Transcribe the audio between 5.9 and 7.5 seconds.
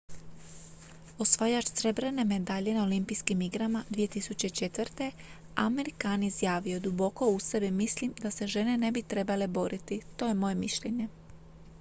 khan izjavio je: "duboko u